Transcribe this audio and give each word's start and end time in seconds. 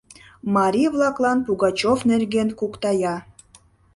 Марий-влаклан 0.55 1.39
Пугачев 1.45 1.99
нерген 2.11 2.49
куктая. 2.59 3.15